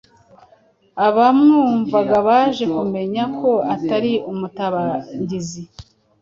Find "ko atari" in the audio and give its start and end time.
3.37-4.13